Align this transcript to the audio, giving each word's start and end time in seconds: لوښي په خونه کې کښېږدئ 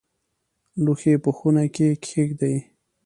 لوښي 0.83 1.13
په 1.23 1.29
خونه 1.37 1.63
کې 1.75 1.87
کښېږدئ 2.03 2.55